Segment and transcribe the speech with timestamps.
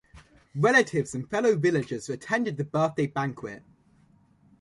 [0.55, 3.61] Relatives and fellow villagers attended the birthday banquet.